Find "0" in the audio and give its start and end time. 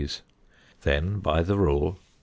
1.91-1.99